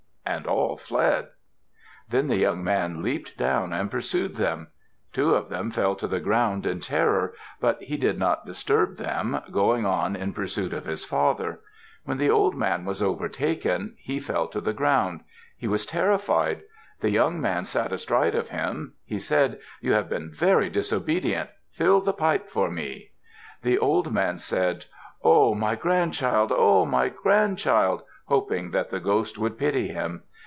[0.23, 1.27] And all fled.
[2.07, 4.67] Then the young man leaped down and pursued them.
[5.11, 9.41] Two of them fell to the ground in terror, but he did not disturb them,
[9.51, 11.59] going on in pursuit of his father.
[12.05, 15.21] When the old man was overtaken, he fell to the ground.
[15.57, 16.61] He was terrified.
[17.01, 18.93] The young man sat astride of him.
[19.03, 21.49] He said, "You have been very disobedient!
[21.71, 23.09] Fill the pipe for me!"
[23.63, 24.85] The old man said,
[25.23, 25.53] "Oh!
[25.55, 26.53] My grandchild!
[26.55, 26.85] Oh!
[26.85, 30.23] My grandchild!" hoping that the ghost would pity him.